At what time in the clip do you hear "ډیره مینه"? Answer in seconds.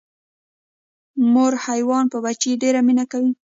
2.61-3.05